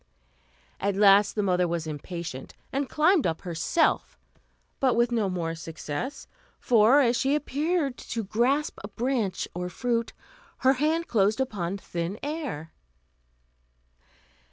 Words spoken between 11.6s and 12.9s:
thin air.